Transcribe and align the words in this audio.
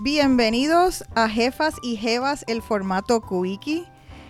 Bienvenidos 0.00 1.02
a 1.16 1.28
Jefas 1.28 1.74
y 1.82 1.96
Jevas, 1.96 2.44
el 2.46 2.62
formato 2.62 3.20
Quickie. 3.20 3.84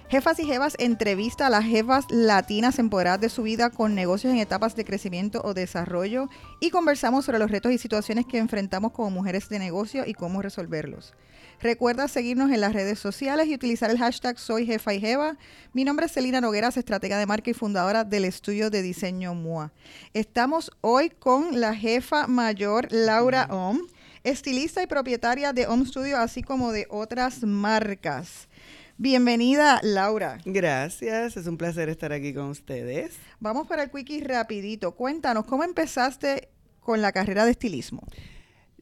Jefas 0.09 0.39
y 0.39 0.47
Jevas 0.47 0.75
entrevista 0.79 1.47
a 1.47 1.51
las 1.51 1.67
jefas 1.67 2.07
latinas 2.09 2.79
empoderadas 2.79 3.21
de 3.21 3.29
su 3.29 3.43
vida 3.43 3.69
con 3.69 3.95
negocios 3.95 4.33
en 4.33 4.39
etapas 4.39 4.77
de 4.77 4.87
crecimiento 4.87 5.43
o 5.45 5.53
desarrollo 5.53 6.31
y 6.59 6.71
conversamos 6.71 7.27
sobre 7.27 7.39
los 7.39 7.51
retos 7.51 7.71
y 7.73 7.77
situaciones 7.77 8.25
que 8.25 8.39
enfrentamos 8.39 8.93
como 8.93 9.11
mujeres 9.11 9.51
de 9.51 9.59
negocio 9.59 10.05
y 10.07 10.15
cómo 10.15 10.41
resolverlos. 10.41 11.13
Recuerda 11.61 12.09
seguirnos 12.09 12.51
en 12.51 12.63
las 12.63 12.73
redes 12.73 12.99
sociales 12.99 13.49
y 13.49 13.55
utilizar 13.55 13.91
el 13.91 13.99
hashtag 13.99 14.39
Soy 14.39 14.65
Jefa 14.65 14.95
y 14.95 15.01
Jeva. 15.01 15.37
Mi 15.75 15.85
nombre 15.85 16.07
es 16.07 16.13
Celina 16.13 16.41
Nogueras, 16.41 16.79
estratega 16.79 17.19
de 17.19 17.27
marca 17.27 17.51
y 17.51 17.55
fundadora 17.55 18.05
del 18.05 18.25
estudio 18.25 18.71
de 18.71 18.81
diseño 18.81 19.35
MUA. 19.35 19.73
Estamos 20.15 20.71
hoy 20.81 21.11
con 21.11 21.61
la 21.61 21.75
jefa 21.75 22.27
mayor 22.27 22.89
Laura 22.91 23.49
Om, 23.51 23.81
estilista 24.25 24.83
y 24.83 24.87
propietaria 24.87 25.53
de 25.53 25.67
Om 25.67 25.85
Studio, 25.87 26.19
así 26.19 26.43
como 26.43 26.73
de 26.73 26.87
otras 26.91 27.43
marcas. 27.43 28.49
Bienvenida, 28.97 29.79
Laura. 29.83 30.39
Gracias, 30.45 31.37
es 31.37 31.47
un 31.47 31.57
placer 31.57 31.89
estar 31.89 32.13
aquí 32.13 32.35
con 32.35 32.47
ustedes. 32.47 33.15
Vamos 33.39 33.69
para 33.69 33.85
el 33.85 33.91
quickie 33.91 34.25
rapidito. 34.25 34.93
Cuéntanos, 34.97 35.45
¿cómo 35.45 35.63
empezaste 35.63 36.49
con 36.81 37.01
la 37.01 37.13
carrera 37.13 37.45
de 37.45 37.53
estilismo? 37.53 38.03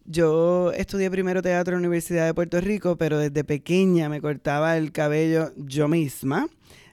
Yo 0.07 0.73
estudié 0.73 1.11
primero 1.11 1.43
teatro 1.43 1.75
en 1.75 1.83
la 1.83 1.89
Universidad 1.89 2.27
de 2.27 2.33
Puerto 2.33 2.61
Rico, 2.61 2.97
pero 2.97 3.19
desde 3.19 3.45
pequeña 3.45 4.09
me 4.09 4.21
cortaba 4.21 4.77
el 4.77 4.93
cabello 4.93 5.53
yo 5.57 5.89
misma. 5.89 6.48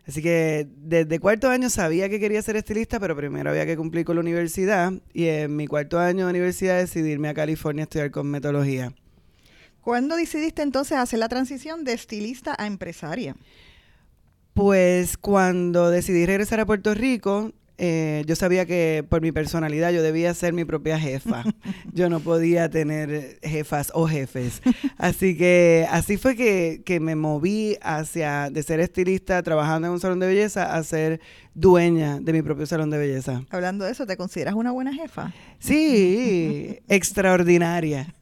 Así 0.07 0.21
que 0.21 0.67
desde 0.77 1.20
cuarto 1.20 1.49
año 1.49 1.70
sabía 1.70 2.09
que 2.09 2.20
quería 2.20 2.41
ser 2.41 2.57
estilista, 2.57 2.99
pero 2.99 3.16
primero 3.16 3.49
había 3.49 3.65
que 3.65 3.77
cumplir 3.77 4.05
con 4.05 4.15
la 4.15 4.21
universidad. 4.21 4.91
Y 5.13 5.27
en 5.27 5.55
mi 5.55 5.68
cuarto 5.68 5.99
año 5.99 6.26
de 6.26 6.32
universidad 6.32 6.77
decidí 6.77 7.12
irme 7.12 7.29
a 7.29 7.34
California 7.34 7.84
a 7.84 7.85
estudiar 7.85 8.12
cosmetología. 8.12 8.93
¿Cuándo 9.82 10.15
decidiste 10.15 10.62
entonces 10.62 10.98
hacer 10.98 11.20
la 11.20 11.29
transición 11.29 11.84
de 11.84 11.93
estilista 11.93 12.55
a 12.57 12.68
empresaria? 12.68 13.35
Pues 14.54 15.18
cuando 15.18 15.90
decidí 15.90 16.26
regresar 16.26 16.60
a 16.60 16.65
Puerto 16.65 16.93
Rico, 16.93 17.54
eh, 17.77 18.24
yo 18.27 18.35
sabía 18.35 18.66
que 18.66 19.05
por 19.07 19.21
mi 19.21 19.32
personalidad 19.32 19.91
yo 19.91 20.04
debía 20.04 20.34
ser 20.34 20.54
mi 20.54 20.66
propia 20.66 20.99
jefa. 20.99 21.43
Yo 21.93 22.10
no 22.10 22.20
podía 22.20 22.70
tener 22.70 23.40
jefas 23.43 23.91
o 23.93 24.07
jefes. 24.07 24.62
Así 24.98 25.38
que 25.38 25.88
así 25.91 26.18
fue 26.18 26.35
que, 26.35 26.82
que, 26.85 26.99
me 26.99 27.16
moví 27.16 27.77
hacia 27.82 28.49
de 28.49 28.63
ser 28.63 28.79
estilista 28.79 29.41
trabajando 29.44 29.88
en 29.88 29.94
un 29.94 29.99
salón 29.99 30.20
de 30.20 30.27
belleza 30.27 30.76
a 30.76 30.84
ser 30.84 31.20
dueña 31.54 32.20
de 32.20 32.34
mi 32.34 32.41
propio 32.41 32.66
salón 32.66 32.90
de 32.90 32.98
belleza. 32.98 33.44
Hablando 33.49 33.85
de 33.85 33.91
eso, 33.91 34.07
¿te 34.07 34.18
consideras 34.18 34.55
una 34.55 34.71
buena 34.71 34.94
jefa? 34.94 35.34
Sí, 35.60 36.79
extraordinaria. 36.88 38.13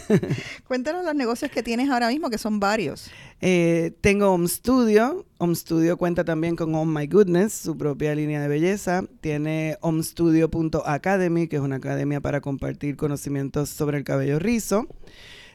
Cuéntanos 0.66 1.04
los 1.04 1.14
negocios 1.14 1.50
que 1.50 1.62
tienes 1.62 1.90
ahora 1.90 2.08
mismo, 2.08 2.30
que 2.30 2.38
son 2.38 2.60
varios. 2.60 3.10
Eh, 3.40 3.92
tengo 4.00 4.32
Home 4.32 4.48
Studio. 4.48 5.26
Home 5.38 5.54
Studio 5.54 5.96
cuenta 5.96 6.24
también 6.24 6.56
con 6.56 6.74
Oh 6.74 6.84
My 6.84 7.06
Goodness, 7.06 7.52
su 7.52 7.76
propia 7.76 8.14
línea 8.14 8.40
de 8.40 8.48
belleza. 8.48 9.04
Tiene 9.20 9.76
homestudio.academy, 9.80 11.48
que 11.48 11.56
es 11.56 11.62
una 11.62 11.76
academia 11.76 12.20
para 12.20 12.40
compartir 12.40 12.96
conocimientos 12.96 13.68
sobre 13.68 13.98
el 13.98 14.04
cabello 14.04 14.38
rizo. 14.38 14.86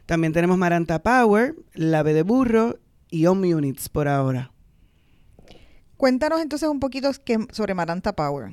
También 0.05 0.33
tenemos 0.33 0.57
Maranta 0.57 1.01
Power, 1.01 1.55
La 1.73 2.03
B 2.03 2.13
de 2.13 2.23
Burro 2.23 2.77
y 3.09 3.25
Home 3.25 3.55
Units 3.55 3.89
por 3.89 4.07
ahora. 4.07 4.51
Cuéntanos 5.97 6.41
entonces 6.41 6.67
un 6.67 6.79
poquito 6.79 7.11
sobre 7.51 7.73
Maranta 7.73 8.13
Power. 8.15 8.51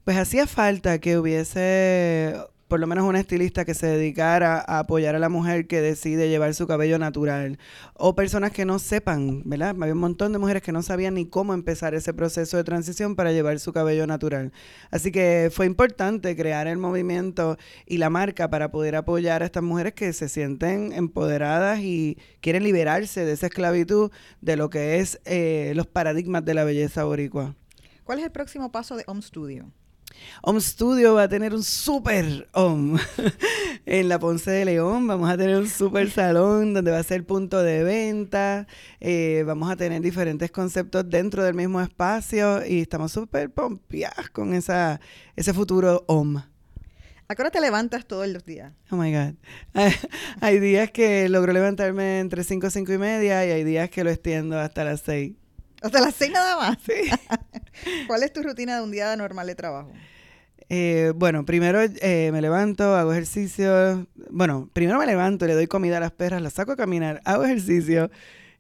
Pues 0.04 0.19
hacía 0.19 0.47
falta 0.47 0.98
que 0.98 1.19
hubiese 1.19 2.36
por 2.69 2.81
lo 2.81 2.87
menos 2.87 3.04
una 3.04 3.21
estilista 3.21 3.65
que 3.65 3.75
se 3.75 3.87
dedicara 3.87 4.65
a 4.66 4.81
apoyar 4.81 5.15
a 5.15 5.19
la 5.19 5.28
mujer 5.28 5.66
que 5.66 5.81
decide 5.81 6.28
llevar 6.28 6.54
su 6.54 6.66
cabello 6.66 6.99
natural. 6.99 7.59
O 7.94 8.15
personas 8.15 8.50
que 8.50 8.65
no 8.65 8.78
sepan, 8.78 9.43
¿verdad? 9.44 9.77
Había 9.81 9.93
un 9.93 10.00
montón 10.00 10.32
de 10.32 10.38
mujeres 10.38 10.62
que 10.62 10.72
no 10.72 10.82
sabían 10.82 11.15
ni 11.15 11.27
cómo 11.27 11.54
empezar 11.54 11.94
ese 11.94 12.12
proceso 12.12 12.56
de 12.56 12.65
transición 12.65 13.15
para 13.15 13.32
llevar 13.32 13.60
su 13.60 13.72
cabello 13.72 14.06
natural. 14.06 14.53
Así 14.91 15.12
que 15.12 15.50
fue 15.53 15.66
importante 15.66 16.34
crear 16.34 16.66
el 16.66 16.78
movimiento 16.78 17.56
y 17.87 17.99
la 17.99 18.10
marca 18.10 18.50
para 18.50 18.71
poder 18.71 18.97
apoyar 18.97 19.43
a 19.43 19.47
estas 19.47 19.62
mujeres 19.62 19.94
que 19.94 20.12
se 20.12 20.28
sienten 20.28 20.93
empoderadas 20.93 21.81
y 21.81 22.19
quieren 22.41 22.65
liberarse 22.65 23.25
de 23.25 23.33
esa 23.33 23.47
esclavitud 23.47 24.10
de 24.41 24.56
lo 24.56 24.71
que 24.71 24.98
es 24.98 25.21
eh, 25.25 25.72
los 25.77 25.87
paradigmas 25.87 26.44
de 26.44 26.54
la 26.54 26.65
belleza 26.65 27.04
boricua. 27.04 27.54
¿Cuál 28.03 28.19
es 28.19 28.25
el 28.25 28.33
próximo 28.33 28.72
paso 28.72 28.97
de 28.97 29.04
Home 29.06 29.22
Studio? 29.22 29.71
Home 30.43 30.60
Studio 30.60 31.15
va 31.15 31.25
a 31.25 31.28
tener 31.28 31.54
un 31.54 31.62
super 31.62 32.49
home 32.53 33.00
en 33.87 34.09
la 34.09 34.19
Ponce 34.19 34.50
de 34.50 34.65
León. 34.65 35.06
Vamos 35.06 35.31
a 35.31 35.37
tener 35.37 35.56
un 35.56 35.69
super 35.69 36.10
salón 36.10 36.75
donde 36.75 36.91
va 36.91 36.99
a 36.99 37.03
ser 37.03 37.25
punto 37.25 37.62
de 37.62 37.82
venta. 37.82 38.66
Eh, 39.00 39.44
vamos 39.47 39.71
a 39.71 39.77
tener 39.77 40.00
diferentes 40.03 40.50
conceptos 40.50 41.09
dentro 41.09 41.43
del 41.44 41.54
mismo 41.54 41.81
espacio 41.81 42.65
y 42.66 42.81
estamos 42.81 43.12
súper 43.12 43.50
pompeadas 43.50 44.31
con 44.31 44.54
esa, 44.54 45.00
ese 45.37 45.53
futuro 45.53 46.04
home. 46.06 46.43
¿A 47.28 47.34
qué 47.34 47.43
hora 47.43 47.50
te 47.50 47.60
levantas 47.60 48.06
todos 48.06 48.28
los 48.28 48.44
días? 48.44 48.72
Oh 48.91 48.97
my 48.97 49.12
God. 49.12 49.34
Hay 50.41 50.60
días 50.60 50.93
que 50.93 51.28
logro 51.28 51.53
levantarme 51.53 52.21
entre 52.21 52.44
5 52.44 52.69
y 52.69 52.71
5 52.71 52.93
y 52.93 52.98
media 52.98 53.44
y 53.44 53.50
hay 53.50 53.65
días 53.65 53.91
que 53.91 54.04
lo 54.04 54.10
extiendo 54.10 54.59
hasta 54.60 54.84
las 54.84 55.00
6. 55.00 55.33
¿Hasta 55.83 56.01
las 56.01 56.15
6 56.15 56.30
nada 56.30 56.57
más? 56.57 56.78
Sí. 56.86 56.92
¿Cuál 58.07 58.22
es 58.22 58.33
tu 58.33 58.43
rutina 58.43 58.77
de 58.77 58.83
un 58.83 58.91
día 58.91 59.15
normal 59.16 59.47
de 59.47 59.54
trabajo? 59.54 59.93
Eh, 60.69 61.13
bueno, 61.15 61.45
primero 61.45 61.81
eh, 61.81 62.31
me 62.33 62.41
levanto, 62.41 62.97
hago 62.97 63.13
ejercicio. 63.13 64.07
Bueno, 64.31 64.69
primero 64.72 64.98
me 64.98 65.07
levanto, 65.07 65.47
le 65.47 65.54
doy 65.54 65.66
comida 65.66 65.98
a 65.98 66.01
las 66.01 66.13
perras, 66.13 66.43
las 66.43 66.54
saco 66.54 66.72
a 66.72 66.77
caminar, 66.77 67.21
hago 67.25 67.45
ejercicio. 67.45 68.10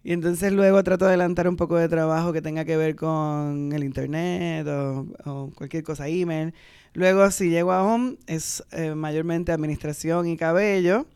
Y 0.04 0.12
entonces 0.12 0.52
luego 0.52 0.84
trato 0.84 1.04
de 1.06 1.10
adelantar 1.10 1.48
un 1.48 1.56
poco 1.56 1.76
de 1.76 1.88
trabajo 1.88 2.32
que 2.32 2.40
tenga 2.40 2.64
que 2.64 2.76
ver 2.76 2.94
con 2.94 3.72
el 3.72 3.82
internet 3.82 4.66
o, 4.68 5.50
cualquier 5.56 5.82
cosa, 5.82 6.06
email. 6.06 6.54
Luego, 6.92 7.30
si 7.32 7.50
llego 7.50 7.72
a 7.72 7.82
home, 7.82 8.16
es 8.28 8.62
eh, 8.70 8.94
mayormente 8.94 9.50
administración 9.50 10.28
y 10.28 10.36
cabello 10.36 11.06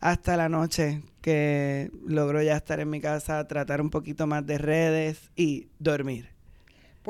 hasta 0.00 0.36
la 0.36 0.48
noche 0.48 1.02
que 1.20 1.90
logro 2.06 2.42
ya 2.42 2.56
estar 2.56 2.80
en 2.80 2.90
mi 2.90 3.00
casa, 3.00 3.46
tratar 3.46 3.80
un 3.80 3.90
poquito 3.90 4.26
más 4.26 4.44
de 4.46 4.58
redes 4.58 5.30
y 5.36 5.68
dormir. 5.78 6.39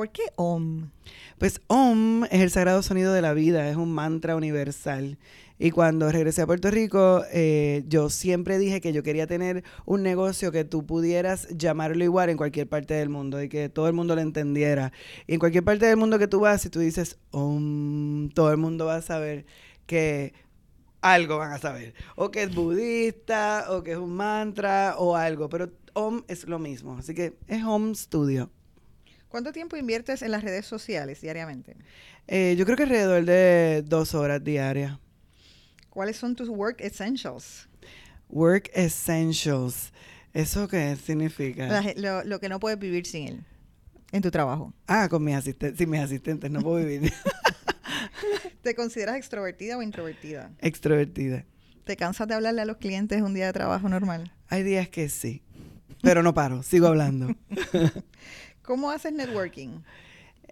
¿Por 0.00 0.12
qué 0.12 0.22
OM? 0.36 0.88
Pues 1.36 1.60
OM 1.66 2.24
es 2.30 2.40
el 2.40 2.50
sagrado 2.50 2.82
sonido 2.82 3.12
de 3.12 3.20
la 3.20 3.34
vida, 3.34 3.68
es 3.68 3.76
un 3.76 3.92
mantra 3.92 4.34
universal. 4.34 5.18
Y 5.58 5.72
cuando 5.72 6.10
regresé 6.10 6.40
a 6.40 6.46
Puerto 6.46 6.70
Rico, 6.70 7.22
eh, 7.30 7.84
yo 7.86 8.08
siempre 8.08 8.58
dije 8.58 8.80
que 8.80 8.94
yo 8.94 9.02
quería 9.02 9.26
tener 9.26 9.62
un 9.84 10.02
negocio 10.02 10.52
que 10.52 10.64
tú 10.64 10.86
pudieras 10.86 11.48
llamarlo 11.48 12.02
igual 12.02 12.30
en 12.30 12.38
cualquier 12.38 12.66
parte 12.66 12.94
del 12.94 13.10
mundo 13.10 13.42
y 13.42 13.50
que 13.50 13.68
todo 13.68 13.88
el 13.88 13.92
mundo 13.92 14.14
lo 14.14 14.22
entendiera. 14.22 14.90
Y 15.26 15.34
en 15.34 15.38
cualquier 15.38 15.64
parte 15.64 15.84
del 15.84 15.98
mundo 15.98 16.18
que 16.18 16.28
tú 16.28 16.40
vas, 16.40 16.62
si 16.62 16.70
tú 16.70 16.78
dices 16.78 17.18
OM, 17.32 18.30
todo 18.30 18.50
el 18.52 18.56
mundo 18.56 18.86
va 18.86 18.96
a 18.96 19.02
saber 19.02 19.44
que 19.84 20.32
algo 21.02 21.36
van 21.36 21.52
a 21.52 21.58
saber. 21.58 21.92
O 22.16 22.30
que 22.30 22.44
es 22.44 22.54
budista, 22.54 23.66
o 23.68 23.82
que 23.82 23.92
es 23.92 23.98
un 23.98 24.16
mantra, 24.16 24.94
o 24.96 25.14
algo. 25.14 25.50
Pero 25.50 25.68
Om 25.92 26.22
es 26.26 26.48
lo 26.48 26.58
mismo. 26.58 26.96
Así 26.96 27.12
que 27.12 27.36
es 27.48 27.62
Home 27.62 27.94
Studio. 27.94 28.50
¿Cuánto 29.30 29.52
tiempo 29.52 29.76
inviertes 29.78 30.20
en 30.22 30.32
las 30.32 30.42
redes 30.44 30.66
sociales 30.66 31.20
diariamente? 31.22 31.76
Eh, 32.28 32.54
yo 32.58 32.64
creo 32.66 32.76
que 32.76 32.82
alrededor 32.82 33.24
de 33.24 33.82
dos 33.86 34.14
horas 34.14 34.44
diarias. 34.44 34.98
¿Cuáles 35.88 36.16
son 36.18 36.36
tus 36.36 36.48
work 36.50 36.80
essentials? 36.80 37.68
Work 38.28 38.70
Essentials. 38.74 39.92
¿Eso 40.34 40.68
qué 40.68 40.94
significa? 40.96 41.66
La- 41.66 41.94
lo, 41.96 42.24
lo 42.24 42.38
que 42.40 42.48
no 42.48 42.60
puedes 42.60 42.78
vivir 42.78 43.06
sin 43.06 43.26
él 43.28 43.44
en 44.12 44.22
tu 44.22 44.30
trabajo. 44.30 44.72
Ah, 44.86 45.08
con 45.08 45.24
mis 45.24 45.34
asistentes. 45.36 45.78
Sí, 45.78 45.86
mis 45.86 46.00
asistentes. 46.00 46.50
No 46.50 46.60
puedo 46.60 46.84
vivir. 46.84 47.12
¿Te 48.62 48.74
consideras 48.74 49.16
extrovertida 49.16 49.78
o 49.78 49.82
introvertida? 49.82 50.50
Extrovertida. 50.60 51.44
¿Te 51.84 51.96
cansas 51.96 52.28
de 52.28 52.34
hablarle 52.34 52.62
a 52.62 52.64
los 52.66 52.76
clientes 52.76 53.22
un 53.22 53.34
día 53.34 53.46
de 53.46 53.52
trabajo 53.52 53.88
normal? 53.88 54.32
Hay 54.48 54.62
días 54.62 54.88
que 54.88 55.08
sí. 55.08 55.42
Pero 56.02 56.22
no 56.22 56.32
paro. 56.34 56.62
Sigo 56.62 56.86
hablando. 56.86 57.34
¿Cómo 58.62 58.90
haces 58.90 59.12
networking? 59.12 59.80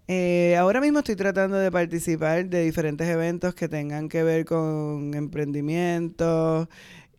Eh, 0.07 0.57
ahora 0.57 0.81
mismo 0.81 1.01
estoy 1.01 1.17
tratando 1.17 1.59
de 1.59 1.71
participar 1.71 2.47
de 2.47 2.65
diferentes 2.65 3.07
eventos 3.07 3.55
que 3.55 3.69
tengan 3.69 4.09
que 4.09 4.23
ver 4.23 4.47
con 4.47 5.13
emprendimiento 5.15 6.69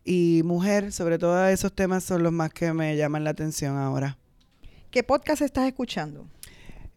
y 0.04 0.42
mujer. 0.44 0.92
Sobre 0.92 1.18
todo 1.18 1.46
esos 1.46 1.72
temas 1.72 2.02
son 2.02 2.24
los 2.24 2.32
más 2.32 2.52
que 2.52 2.72
me 2.72 2.96
llaman 2.96 3.22
la 3.22 3.30
atención 3.30 3.76
ahora. 3.76 4.18
¿Qué 4.90 5.04
podcast 5.04 5.42
estás 5.42 5.68
escuchando? 5.68 6.26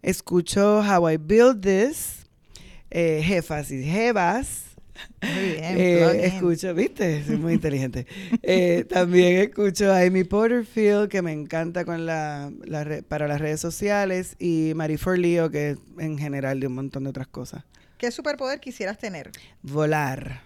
Escucho 0.01 0.80
How 0.80 1.12
I 1.12 1.18
Build 1.18 1.62
This, 1.62 2.25
eh, 2.89 3.22
Jefas 3.24 3.69
y 3.69 3.84
Jevas. 3.84 4.73
Muy 5.22 5.45
bien. 5.54 5.78
Eh, 5.80 6.25
escucho, 6.25 6.74
¿viste? 6.74 7.24
Soy 7.24 7.38
muy 7.38 7.54
inteligente. 7.54 8.06
Eh, 8.42 8.86
también 8.90 9.38
escucho 9.42 9.92
a 9.92 10.00
Amy 10.01 10.24
Porterfield, 10.24 11.10
que 11.10 11.22
me 11.22 11.31
encanta 11.31 11.86
con 11.86 12.06
la, 12.06 12.51
la 12.66 12.84
re- 12.84 13.04
para 13.04 13.28
las 13.28 13.40
redes 13.42 13.60
sociales, 13.60 14.36
y 14.40 14.74
Marie 14.75 14.98
Forleo, 14.98 15.50
que 15.50 15.78
en 15.98 16.18
general 16.18 16.60
de 16.60 16.68
un 16.68 16.74
montón 16.75 17.04
de 17.06 17.10
otras 17.10 17.28
cosas. 17.28 17.63
¿Qué 17.98 18.12
superpoder 18.12 18.60
quisieras 18.60 18.98
tener? 18.98 19.31
Volar. 19.62 20.42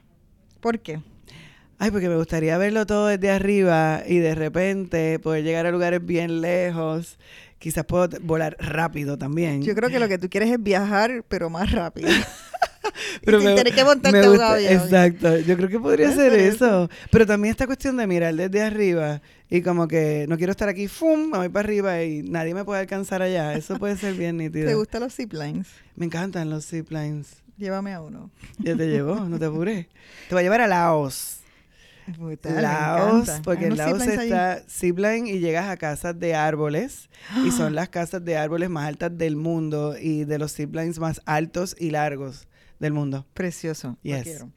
¿Por 0.61 0.79
qué? 0.79 1.00
Ay, 1.79 1.91
porque 1.91 2.09
me 2.09 2.15
gustaría 2.15 2.57
verlo 2.57 2.85
todo 2.88 3.07
desde 3.07 3.29
arriba 3.29 4.01
y 4.07 4.17
de 4.17 4.33
repente 4.33 5.19
poder 5.19 5.43
llegar 5.43 5.65
a 5.67 5.71
lugares 5.71 6.03
bien 6.03 6.41
lejos. 6.41 7.19
Quizás 7.59 7.86
puedo 7.86 8.07
volar 8.21 8.56
rápido 8.59 9.18
también. 9.18 9.62
Yo 9.63 9.74
creo 9.75 9.89
que 9.89 10.00
lo 10.00 10.07
que 10.07 10.18
tú 10.18 10.30
quieres 10.30 10.51
es 10.51 10.62
viajar, 10.62 11.24
pero 11.27 11.50
más 11.50 11.71
rápido. 11.71 12.09
Pero 13.24 13.39
sin 13.42 13.50
me- 13.50 13.56
tener 13.56 13.74
que 13.75 13.83
montarte 13.83 14.30
un 14.30 14.39
avión. 14.42 14.71
Exacto, 14.74 15.38
yo 15.39 15.57
creo 15.57 15.69
que 15.69 15.80
podría 15.80 16.12
ser 16.12 16.33
eso. 16.33 16.89
Pero 17.12 17.25
también 17.25 17.51
esta 17.51 17.65
cuestión 17.68 17.98
de 17.98 18.07
mirar 18.07 18.33
desde 18.33 18.62
arriba 18.62 19.21
y 19.50 19.62
como 19.62 19.88
que 19.88 20.25
no 20.30 20.38
quiero 20.38 20.51
estar 20.51 20.69
aquí, 20.69 20.88
¡fum! 20.88 21.30
Me 21.31 21.38
voy 21.38 21.50
para 21.50 21.68
arriba 21.68 22.01
y 22.04 22.24
nadie 22.24 22.54
me 22.54 22.63
puede 22.63 22.80
alcanzar 22.81 23.21
allá. 23.21 23.54
Eso 23.56 23.77
puede 23.77 23.98
ser 23.98 24.13
bien 24.13 24.38
¿Te 24.38 24.44
nítido. 24.45 24.77
gustan 24.77 25.01
los 25.01 25.13
ziplines? 25.13 25.68
Me 25.95 26.06
encantan 26.06 26.50
los 26.50 26.65
ziplines. 26.65 27.27
Llévame 27.57 27.94
a 27.94 28.01
uno. 28.01 28.31
Ya 28.60 28.75
te 28.75 28.88
llevó, 28.88 29.15
no 29.15 29.38
te 29.38 29.45
apures. 29.45 29.88
Te 30.30 30.36
voy 30.36 30.39
a 30.42 30.44
llevar 30.44 30.62
a 30.62 30.68
Laos. 30.68 31.39
Brutal, 32.18 32.62
Laos, 32.62 33.30
porque 33.44 33.65
en 33.68 33.77
Laos 33.77 34.01
está 34.01 34.63
zipline 34.69 35.27
y 35.27 35.39
llegas 35.39 35.68
a 35.69 35.75
casas 35.77 36.18
de 36.18 36.36
árboles 36.36 37.09
y 37.45 37.51
son 37.51 37.75
las 37.75 37.89
casas 37.89 38.24
de 38.24 38.38
árboles 38.38 38.69
más 38.69 38.88
altas 38.88 39.18
del 39.18 39.36
mundo 39.36 39.95
y 40.00 40.24
de 40.24 40.38
los 40.39 40.54
ziplines 40.54 41.00
más 41.00 41.21
altos 41.25 41.75
y 41.77 41.89
largos 41.92 42.48
del 42.80 42.94
mundo. 42.94 43.25
Precioso. 43.33 43.98
lo 44.04 44.21
quiero. 44.21 44.51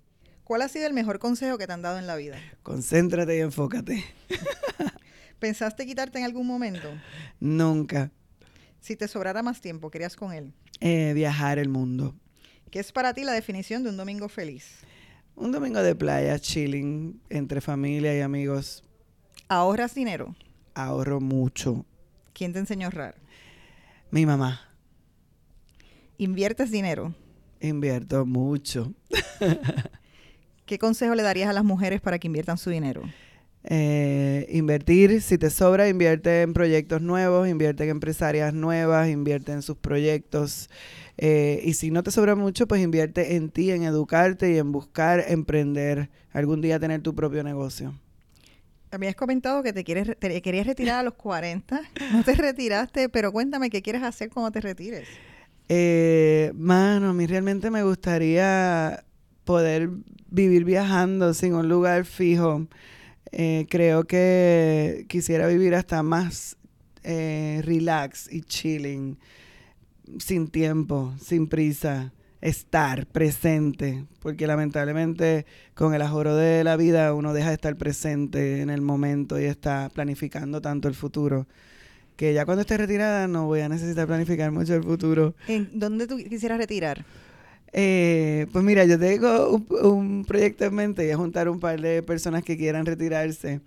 ¿Cuál 0.44 0.62
ha 0.62 0.68
sido 0.68 0.86
el 0.86 0.92
mejor 0.92 1.18
consejo 1.18 1.58
que 1.58 1.66
te 1.66 1.72
han 1.72 1.82
dado 1.82 1.98
en 1.98 2.06
la 2.06 2.16
vida? 2.16 2.36
Concéntrate 2.62 3.36
y 3.36 3.40
enfócate. 3.40 4.04
¿Pensaste 5.38 5.86
quitarte 5.86 6.18
en 6.18 6.24
algún 6.24 6.46
momento? 6.46 6.88
Nunca 7.38 8.10
Si 8.80 8.94
te 8.96 9.08
sobrara 9.08 9.42
más 9.42 9.60
tiempo, 9.60 9.90
¿querías 9.90 10.16
con 10.16 10.32
él? 10.32 10.52
eh, 10.80 11.12
viajar 11.14 11.58
el 11.58 11.68
mundo. 11.68 12.14
¿Qué 12.70 12.78
es 12.78 12.92
para 12.92 13.12
ti 13.12 13.24
la 13.24 13.32
definición 13.32 13.82
de 13.82 13.90
un 13.90 13.96
domingo 13.96 14.28
feliz? 14.28 14.78
Un 15.40 15.52
domingo 15.52 15.82
de 15.82 15.94
playa, 15.94 16.38
chilling, 16.38 17.18
entre 17.30 17.62
familia 17.62 18.14
y 18.14 18.20
amigos. 18.20 18.84
¿Ahorras 19.48 19.94
dinero? 19.94 20.36
Ahorro 20.74 21.18
mucho. 21.18 21.86
¿Quién 22.34 22.52
te 22.52 22.58
enseñó 22.58 22.86
a 22.86 22.90
ahorrar? 22.90 23.14
Mi 24.10 24.26
mamá. 24.26 24.60
¿Inviertes 26.18 26.70
dinero? 26.70 27.14
Invierto 27.58 28.26
mucho. 28.26 28.92
¿Qué 30.66 30.78
consejo 30.78 31.14
le 31.14 31.22
darías 31.22 31.48
a 31.48 31.54
las 31.54 31.64
mujeres 31.64 32.02
para 32.02 32.18
que 32.18 32.26
inviertan 32.26 32.58
su 32.58 32.68
dinero? 32.68 33.00
Eh, 33.64 34.46
invertir, 34.50 35.20
si 35.20 35.36
te 35.36 35.50
sobra, 35.50 35.88
invierte 35.88 36.42
en 36.42 36.54
proyectos 36.54 37.02
nuevos, 37.02 37.46
invierte 37.46 37.84
en 37.84 37.90
empresarias 37.90 38.54
nuevas, 38.54 39.08
invierte 39.08 39.52
en 39.52 39.62
sus 39.62 39.76
proyectos. 39.76 40.70
Eh, 41.18 41.60
y 41.64 41.74
si 41.74 41.90
no 41.90 42.02
te 42.02 42.10
sobra 42.10 42.34
mucho, 42.34 42.66
pues 42.66 42.80
invierte 42.82 43.36
en 43.36 43.50
ti, 43.50 43.70
en 43.70 43.82
educarte 43.82 44.52
y 44.52 44.58
en 44.58 44.72
buscar 44.72 45.24
emprender, 45.28 46.08
algún 46.32 46.62
día 46.62 46.80
tener 46.80 47.02
tu 47.02 47.14
propio 47.14 47.44
negocio. 47.44 47.94
Habías 48.92 49.14
comentado 49.14 49.62
que 49.62 49.72
te, 49.72 49.84
quieres, 49.84 50.16
te 50.18 50.42
querías 50.42 50.66
retirar 50.66 51.00
a 51.00 51.02
los 51.02 51.14
40. 51.14 51.80
No 52.12 52.24
te 52.24 52.34
retiraste, 52.34 53.08
pero 53.08 53.30
cuéntame 53.30 53.70
qué 53.70 53.82
quieres 53.82 54.02
hacer 54.02 54.30
cuando 54.30 54.50
te 54.50 54.60
retires. 54.60 55.06
Eh, 55.68 56.50
mano, 56.56 57.10
a 57.10 57.12
mí 57.12 57.26
realmente 57.26 57.70
me 57.70 57.84
gustaría 57.84 59.04
poder 59.44 59.90
vivir 60.28 60.64
viajando 60.64 61.34
sin 61.34 61.54
un 61.54 61.68
lugar 61.68 62.04
fijo. 62.04 62.66
Eh, 63.32 63.66
creo 63.70 64.04
que 64.04 65.04
quisiera 65.08 65.46
vivir 65.46 65.74
hasta 65.74 66.02
más 66.02 66.56
eh, 67.02 67.62
relax 67.64 68.32
y 68.32 68.42
chilling, 68.42 69.18
sin 70.18 70.48
tiempo, 70.48 71.14
sin 71.20 71.46
prisa, 71.46 72.12
estar 72.40 73.06
presente, 73.06 74.04
porque 74.20 74.46
lamentablemente 74.46 75.46
con 75.74 75.94
el 75.94 76.02
ajoro 76.02 76.34
de 76.34 76.64
la 76.64 76.76
vida 76.76 77.14
uno 77.14 77.32
deja 77.32 77.48
de 77.48 77.54
estar 77.54 77.76
presente 77.76 78.62
en 78.62 78.70
el 78.70 78.80
momento 78.80 79.38
y 79.38 79.44
está 79.44 79.90
planificando 79.92 80.60
tanto 80.60 80.88
el 80.88 80.94
futuro, 80.94 81.46
que 82.16 82.34
ya 82.34 82.44
cuando 82.44 82.62
esté 82.62 82.76
retirada 82.76 83.28
no 83.28 83.46
voy 83.46 83.60
a 83.60 83.68
necesitar 83.68 84.06
planificar 84.06 84.50
mucho 84.50 84.74
el 84.74 84.82
futuro. 84.82 85.34
¿En 85.48 85.78
dónde 85.78 86.06
tú 86.06 86.16
quisieras 86.16 86.58
retirar? 86.58 87.04
Eh, 87.72 88.46
pues 88.52 88.64
mira, 88.64 88.84
yo 88.84 88.98
tengo 88.98 89.50
un, 89.50 89.66
un 89.86 90.24
proyecto 90.24 90.64
en 90.64 90.74
mente 90.74 91.06
y 91.06 91.10
es 91.10 91.16
juntar 91.16 91.48
un 91.48 91.60
par 91.60 91.80
de 91.80 92.02
personas 92.02 92.42
que 92.42 92.56
quieran 92.56 92.84
retirarse 92.84 93.60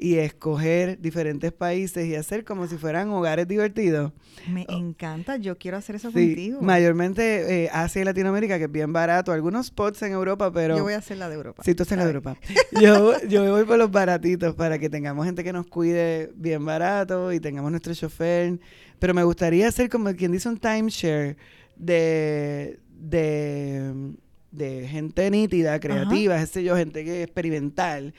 y 0.00 0.16
escoger 0.16 0.98
diferentes 0.98 1.52
países 1.52 2.06
y 2.06 2.14
hacer 2.14 2.44
como 2.44 2.66
si 2.66 2.78
fueran 2.78 3.10
hogares 3.10 3.46
divertidos. 3.46 4.12
Me 4.50 4.64
encanta, 4.70 5.36
yo 5.36 5.58
quiero 5.58 5.76
hacer 5.76 5.96
eso. 5.96 6.10
Sí, 6.10 6.28
contigo. 6.28 6.62
mayormente 6.62 7.64
eh, 7.64 7.70
Asia 7.70 8.00
y 8.00 8.04
Latinoamérica, 8.06 8.56
que 8.56 8.64
es 8.64 8.72
bien 8.72 8.94
barato. 8.94 9.30
Algunos 9.30 9.66
spots 9.66 10.00
en 10.02 10.12
Europa, 10.12 10.50
pero... 10.50 10.78
yo 10.78 10.84
voy 10.84 10.94
a 10.94 10.98
hacer 10.98 11.18
la 11.18 11.28
de 11.28 11.34
Europa. 11.34 11.62
Sí, 11.62 11.74
tú 11.74 11.82
estás 11.82 11.92
en 11.92 11.98
la 11.98 12.04
Ay. 12.04 12.08
Europa. 12.08 12.36
Yo, 12.80 13.20
yo 13.28 13.42
me 13.42 13.50
voy 13.50 13.64
por 13.64 13.76
los 13.76 13.90
baratitos 13.90 14.54
para 14.54 14.78
que 14.78 14.88
tengamos 14.88 15.26
gente 15.26 15.44
que 15.44 15.52
nos 15.52 15.66
cuide 15.66 16.32
bien 16.34 16.64
barato 16.64 17.30
y 17.32 17.40
tengamos 17.40 17.70
nuestro 17.70 17.94
chofer. 17.94 18.58
Pero 18.98 19.12
me 19.12 19.22
gustaría 19.24 19.68
hacer 19.68 19.90
como 19.90 20.14
quien 20.14 20.32
dice 20.32 20.48
un 20.48 20.56
timeshare 20.56 21.36
de, 21.76 22.78
de, 23.00 24.14
de 24.50 24.88
gente 24.88 25.30
nítida, 25.30 25.80
creativa, 25.80 26.44
sé 26.46 26.62
yo, 26.62 26.76
gente 26.76 27.04
que 27.04 27.22
experimental, 27.22 28.14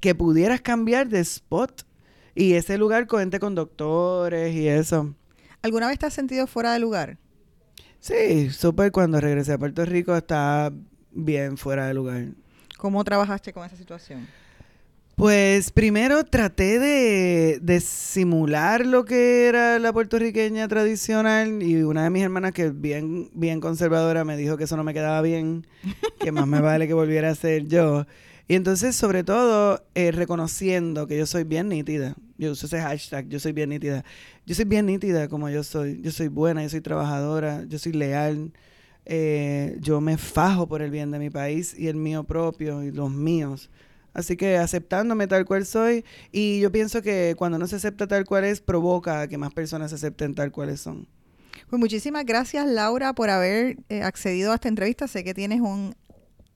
que 0.00 0.14
pudieras 0.14 0.60
cambiar 0.60 1.08
de 1.08 1.20
spot 1.20 1.82
y 2.34 2.54
ese 2.54 2.78
lugar 2.78 3.06
con 3.06 3.20
gente 3.20 3.40
con 3.40 3.54
doctores 3.54 4.54
y 4.54 4.68
eso. 4.68 5.14
¿Alguna 5.62 5.88
vez 5.88 5.98
te 5.98 6.06
has 6.06 6.14
sentido 6.14 6.46
fuera 6.46 6.72
de 6.72 6.78
lugar? 6.78 7.18
Sí, 7.98 8.50
súper 8.50 8.92
cuando 8.92 9.20
regresé 9.20 9.52
a 9.52 9.58
Puerto 9.58 9.84
Rico 9.84 10.16
estaba 10.16 10.72
bien 11.12 11.58
fuera 11.58 11.86
de 11.86 11.94
lugar. 11.94 12.28
¿Cómo 12.78 13.04
trabajaste 13.04 13.52
con 13.52 13.66
esa 13.66 13.76
situación? 13.76 14.26
Pues 15.16 15.70
primero 15.70 16.24
traté 16.24 16.78
de, 16.78 17.58
de 17.60 17.80
simular 17.80 18.86
lo 18.86 19.04
que 19.04 19.46
era 19.48 19.78
la 19.78 19.92
puertorriqueña 19.92 20.66
tradicional 20.66 21.62
y 21.62 21.82
una 21.82 22.04
de 22.04 22.10
mis 22.10 22.22
hermanas 22.22 22.52
que 22.52 22.66
es 22.66 22.80
bien, 22.80 23.28
bien 23.34 23.60
conservadora 23.60 24.24
me 24.24 24.38
dijo 24.38 24.56
que 24.56 24.64
eso 24.64 24.78
no 24.78 24.84
me 24.84 24.94
quedaba 24.94 25.20
bien, 25.20 25.66
que 26.18 26.32
más 26.32 26.46
me 26.46 26.62
vale 26.62 26.86
que 26.88 26.94
volviera 26.94 27.28
a 27.28 27.34
ser 27.34 27.66
yo. 27.66 28.06
Y 28.48 28.56
entonces, 28.56 28.96
sobre 28.96 29.22
todo, 29.22 29.84
eh, 29.94 30.10
reconociendo 30.10 31.06
que 31.06 31.16
yo 31.16 31.24
soy 31.24 31.44
bien 31.44 31.68
nítida. 31.68 32.16
Yo 32.36 32.50
uso 32.50 32.66
ese 32.66 32.80
hashtag, 32.80 33.28
yo 33.28 33.38
soy 33.38 33.52
bien 33.52 33.68
nítida. 33.68 34.04
Yo 34.44 34.56
soy 34.56 34.64
bien 34.64 34.86
nítida 34.86 35.28
como 35.28 35.48
yo 35.50 35.62
soy. 35.62 36.00
Yo 36.02 36.10
soy 36.10 36.26
buena, 36.26 36.64
yo 36.64 36.68
soy 36.68 36.80
trabajadora, 36.80 37.62
yo 37.68 37.78
soy 37.78 37.92
leal. 37.92 38.50
Eh, 39.06 39.76
yo 39.80 40.00
me 40.00 40.16
fajo 40.16 40.66
por 40.66 40.82
el 40.82 40.90
bien 40.90 41.12
de 41.12 41.20
mi 41.20 41.30
país 41.30 41.78
y 41.78 41.86
el 41.86 41.94
mío 41.94 42.24
propio 42.24 42.82
y 42.82 42.90
los 42.90 43.12
míos. 43.12 43.70
Así 44.12 44.36
que 44.36 44.56
aceptándome 44.56 45.26
tal 45.26 45.44
cual 45.44 45.66
soy, 45.66 46.04
y 46.32 46.60
yo 46.60 46.72
pienso 46.72 47.02
que 47.02 47.34
cuando 47.38 47.58
no 47.58 47.66
se 47.66 47.76
acepta 47.76 48.06
tal 48.06 48.24
cual 48.24 48.44
es, 48.44 48.60
provoca 48.60 49.22
a 49.22 49.28
que 49.28 49.38
más 49.38 49.52
personas 49.52 49.90
se 49.90 49.96
acepten 49.96 50.34
tal 50.34 50.50
cuales 50.50 50.80
son. 50.80 51.06
Pues 51.68 51.78
muchísimas 51.78 52.24
gracias, 52.24 52.66
Laura, 52.66 53.12
por 53.12 53.30
haber 53.30 53.76
eh, 53.88 54.02
accedido 54.02 54.50
a 54.50 54.56
esta 54.56 54.68
entrevista. 54.68 55.06
Sé 55.06 55.22
que 55.22 55.34
tienes 55.34 55.60
un 55.60 55.94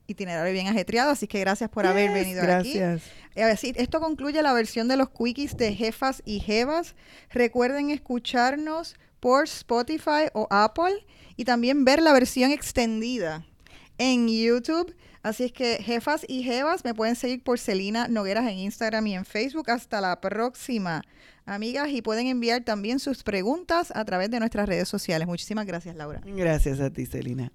itinerario 0.07 0.51
bien 0.53 0.67
ajetreado, 0.67 1.11
así 1.11 1.27
que 1.27 1.39
gracias 1.39 1.69
por 1.69 1.85
haber 1.85 2.11
venido 2.11 2.41
aquí. 2.41 2.73
Gracias. 2.73 3.03
Eh, 3.35 3.73
esto 3.77 3.99
concluye 4.01 4.41
la 4.41 4.53
versión 4.53 4.87
de 4.87 4.97
los 4.97 5.09
quickies 5.09 5.55
de 5.57 5.73
Jefas 5.73 6.21
y 6.25 6.39
Jevas. 6.39 6.95
Recuerden 7.31 7.89
escucharnos 7.89 8.95
por 9.19 9.45
Spotify 9.45 10.27
o 10.33 10.47
Apple 10.49 11.05
y 11.37 11.45
también 11.45 11.85
ver 11.85 12.01
la 12.01 12.13
versión 12.13 12.51
extendida 12.51 13.45
en 13.97 14.27
YouTube. 14.27 14.95
Así 15.23 15.45
es 15.45 15.51
que 15.51 15.77
jefas 15.77 16.25
y 16.27 16.43
jevas 16.43 16.83
me 16.83 16.93
pueden 16.93 17.15
seguir 17.15 17.43
por 17.43 17.59
Celina 17.59 18.07
Nogueras 18.07 18.47
en 18.47 18.59
Instagram 18.59 19.07
y 19.07 19.15
en 19.15 19.25
Facebook. 19.25 19.71
Hasta 19.71 19.99
la 19.99 20.21
próxima, 20.21 21.01
amigas. 21.45 21.89
Y 21.89 22.01
pueden 22.01 22.27
enviar 22.27 22.63
también 22.63 22.99
sus 22.99 23.23
preguntas 23.23 23.91
a 23.95 24.05
través 24.05 24.29
de 24.29 24.39
nuestras 24.39 24.69
redes 24.69 24.87
sociales. 24.87 25.27
Muchísimas 25.27 25.65
gracias, 25.65 25.95
Laura. 25.95 26.21
Gracias 26.25 26.79
a 26.79 26.91
ti, 26.91 27.05
Celina. 27.05 27.51